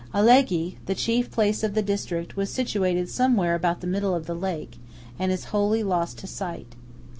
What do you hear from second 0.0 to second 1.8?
Alleghe, the chief place of